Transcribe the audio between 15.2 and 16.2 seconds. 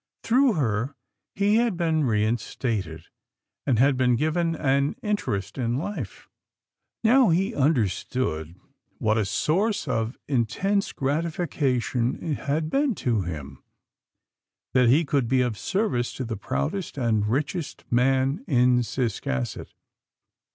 be of service